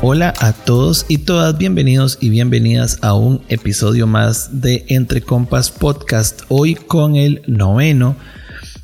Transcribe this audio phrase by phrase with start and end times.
[0.00, 5.72] Hola a todos y todas, bienvenidos y bienvenidas a un episodio más de Entre Compas
[5.72, 8.16] Podcast, hoy con el noveno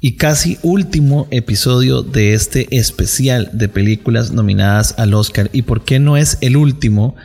[0.00, 5.50] y casi último episodio de este especial de películas nominadas al Oscar.
[5.52, 7.16] ¿Y por qué no es el último?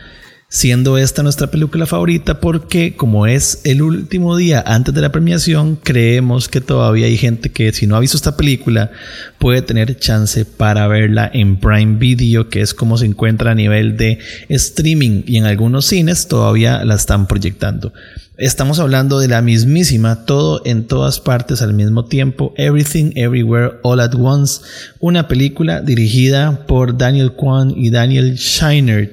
[0.54, 5.78] Siendo esta nuestra película favorita porque como es el último día antes de la premiación,
[5.78, 8.92] creemos que todavía hay gente que si no ha visto esta película
[9.40, 13.96] puede tener chance para verla en Prime Video, que es como se encuentra a nivel
[13.96, 14.20] de
[14.50, 17.94] streaming y en algunos cines todavía la están proyectando.
[18.38, 24.02] Estamos hablando de la mismísima Todo en todas partes al mismo tiempo, Everything Everywhere All
[24.02, 24.62] at Once,
[25.00, 29.12] una película dirigida por Daniel Kwan y Daniel Scheinert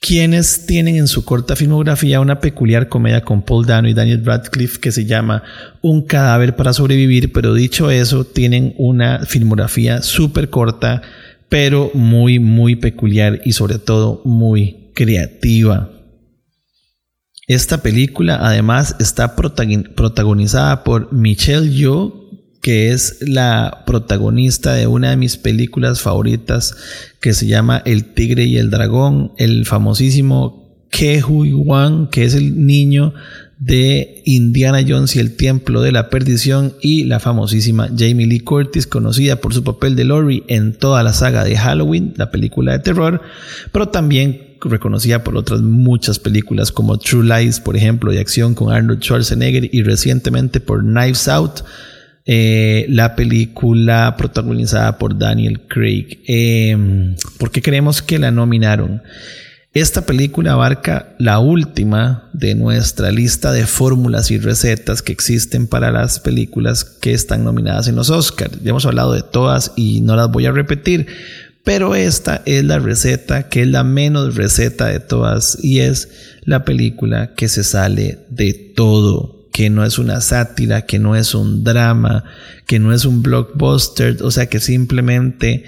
[0.00, 4.80] quienes tienen en su corta filmografía una peculiar comedia con Paul Dano y Daniel Radcliffe
[4.80, 5.42] que se llama
[5.82, 11.02] Un cadáver para sobrevivir, pero dicho eso, tienen una filmografía súper corta,
[11.50, 15.90] pero muy, muy peculiar y sobre todo muy creativa.
[17.46, 22.19] Esta película además está protagonizada por Michelle Yeoh,
[22.60, 26.76] que es la protagonista de una de mis películas favoritas
[27.20, 32.34] que se llama El Tigre y el Dragón, el famosísimo Ke Hui Wan, que es
[32.34, 33.14] el niño
[33.58, 38.86] de Indiana Jones y el Templo de la Perdición y la famosísima Jamie Lee Curtis,
[38.86, 42.78] conocida por su papel de Laurie en toda la saga de Halloween, la película de
[42.78, 43.20] terror,
[43.70, 48.72] pero también reconocida por otras muchas películas como True Lies, por ejemplo, de acción con
[48.72, 51.60] Arnold Schwarzenegger y recientemente por Knives Out,
[52.32, 56.20] eh, la película protagonizada por Daniel Craig.
[56.28, 59.02] Eh, ¿Por qué creemos que la nominaron?
[59.74, 65.90] Esta película abarca la última de nuestra lista de fórmulas y recetas que existen para
[65.90, 68.62] las películas que están nominadas en los Oscars.
[68.62, 71.08] Ya hemos hablado de todas y no las voy a repetir,
[71.64, 76.08] pero esta es la receta que es la menos receta de todas y es
[76.44, 81.34] la película que se sale de todo que no es una sátira, que no es
[81.34, 82.24] un drama,
[82.66, 85.64] que no es un blockbuster, o sea que simplemente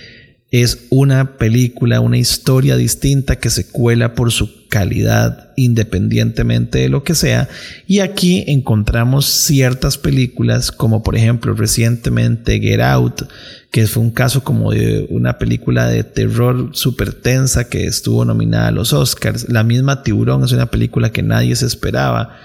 [0.53, 7.04] es una película, una historia distinta que se cuela por su calidad independientemente de lo
[7.04, 7.48] que sea.
[7.87, 13.22] Y aquí encontramos ciertas películas como por ejemplo recientemente Get Out,
[13.71, 18.69] que fue un caso como de una película de terror súper tensa que estuvo nominada
[18.69, 19.48] a los Oscars.
[19.48, 22.37] La misma Tiburón es una película que nadie se esperaba.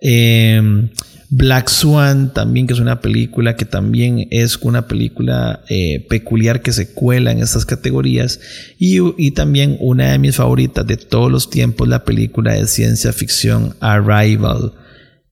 [0.00, 0.90] Em,
[1.28, 6.72] Black Swan también, que es una película que también es una película eh, peculiar que
[6.72, 8.40] se cuela en estas categorías.
[8.78, 13.74] Y, también una de mis favoritas de todos los tiempos, la película de ciencia ficción
[13.80, 14.72] Arrival.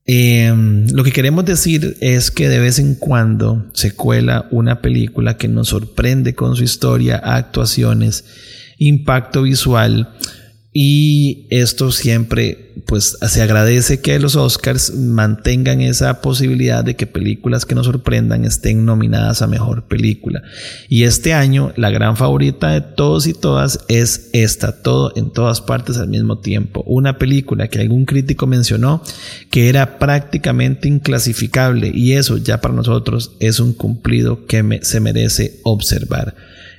[0.06, 5.38] Em, lo que queremos decir es que de vez en cuando se cuela una película
[5.38, 8.24] que nos sorprende con su historia, actuaciones,
[8.78, 10.08] impacto visual
[10.76, 17.64] y esto siempre, pues se agradece que los Oscars mantengan esa posibilidad de que películas
[17.64, 20.42] que nos sorprendan estén nominadas a mejor película.
[20.88, 25.60] Y este año, la gran favorita de todos y todas es esta, todo en todas
[25.60, 26.82] partes al mismo tiempo.
[26.88, 29.00] Una película que algún crítico mencionó
[29.50, 35.60] que era prácticamente inclasificable y eso ya para nosotros es un cumplido que se merece
[35.62, 36.34] observar.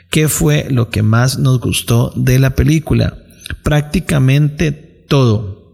[0.09, 3.21] ¿Qué fue lo que más nos gustó de la película?
[3.63, 5.65] Prácticamente todo.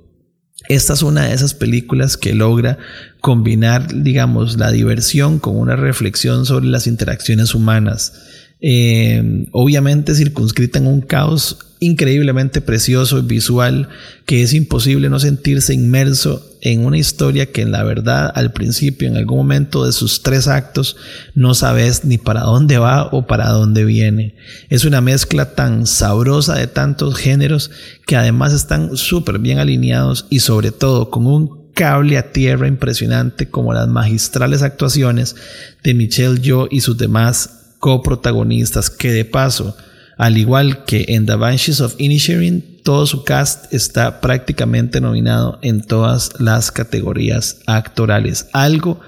[0.69, 2.77] Esta es una de esas películas que logra
[3.19, 8.13] combinar, digamos, la diversión con una reflexión sobre las interacciones humanas.
[8.61, 13.89] Eh, obviamente circunscrita en un caos increíblemente precioso y visual
[14.27, 19.07] que es imposible no sentirse inmerso en una historia que en la verdad al principio,
[19.07, 20.95] en algún momento de sus tres actos,
[21.33, 24.35] no sabes ni para dónde va o para dónde viene.
[24.69, 27.71] Es una mezcla tan sabrosa de tantos géneros
[28.05, 33.49] que además están súper bien alineados y sobre todo con un cable a tierra impresionante
[33.49, 35.35] como las magistrales actuaciones
[35.83, 39.75] de Michelle Yeoh y sus demás coprotagonistas, que de paso,
[40.17, 45.81] al igual que en The Banshees of Inisherin, todo su cast está prácticamente nominado en
[45.81, 48.99] todas las categorías actorales, algo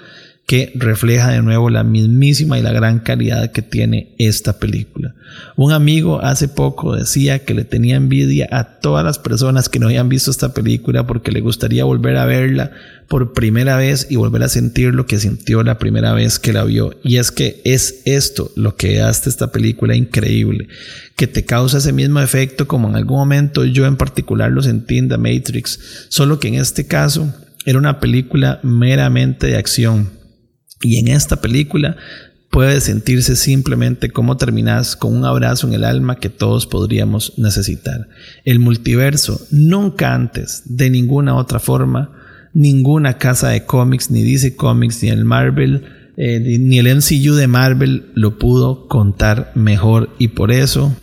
[0.46, 5.16] que refleja de nuevo la mismísima y la gran calidad que tiene esta película.
[5.56, 9.88] Un amigo hace poco decía que le tenía envidia a todas las personas que no
[9.88, 12.72] habían visto esta película porque le gustaría volver a verla
[13.08, 16.66] por primera vez y volver a sentir lo que sintió la primera vez que la
[16.66, 16.94] vio.
[17.04, 20.68] Y es que es esto lo que hace esta película increíble,
[21.16, 24.98] que te causa ese mismo efecto como en algún momento yo en particular lo sentí
[24.98, 27.34] en The Matrix, solo que en este caso
[27.66, 30.23] era una película meramente de acción
[30.84, 31.96] Y en esta película
[32.54, 38.08] puede sentirse simplemente como terminas con un abrazo en el alma que todos podríamos necesitar.
[38.46, 42.12] El multiverso, nunca antes, de ninguna otra forma,
[42.54, 45.86] ninguna casa de cómics, ni DC Comics, ni el Marvel,
[46.16, 50.96] eh, ni el MCU de Marvel lo pudo contar mejor y por eso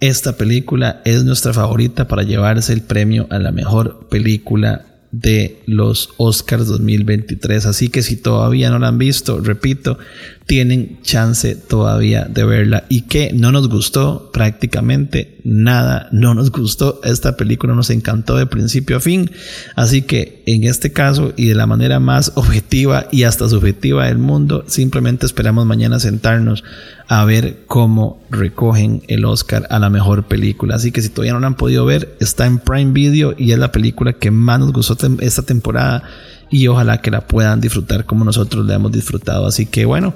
[0.00, 6.10] esta película es nuestra favorita para llevarse el premio a la mejor película de los
[6.16, 7.66] Oscars 2023.
[7.66, 9.98] Así que si todavía no la han visto, repito,
[10.46, 12.84] tienen chance todavía de verla.
[12.88, 17.00] Y que no nos gustó prácticamente nada, no nos gustó.
[17.04, 19.30] Esta película nos encantó de principio a fin.
[19.76, 24.18] Así que en este caso y de la manera más objetiva y hasta subjetiva del
[24.18, 26.64] mundo, simplemente esperamos mañana sentarnos
[27.06, 30.76] a ver cómo recogen el Oscar a la mejor película.
[30.76, 33.58] Así que si todavía no la han podido ver, está en Prime Video y es
[33.58, 36.02] la película que más nos gustó esta temporada
[36.50, 39.46] y ojalá que la puedan disfrutar como nosotros la hemos disfrutado.
[39.46, 40.14] Así que bueno.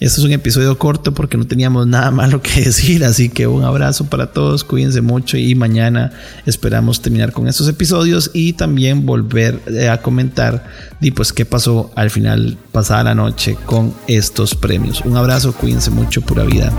[0.00, 3.64] Este es un episodio corto porque no teníamos nada malo que decir, así que un
[3.64, 6.10] abrazo para todos, cuídense mucho y mañana
[6.46, 10.64] esperamos terminar con estos episodios y también volver eh, a comentar
[11.02, 15.02] y pues qué pasó al final pasada la noche con estos premios.
[15.04, 16.72] Un abrazo, cuídense mucho, pura vida.